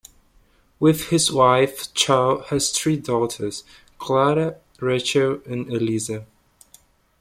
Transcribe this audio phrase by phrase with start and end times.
[0.79, 3.63] With his wife, Chow has three daughters,
[3.99, 6.25] Clara, Rachel, and Elisa.